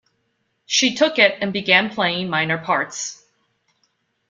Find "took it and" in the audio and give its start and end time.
0.95-1.53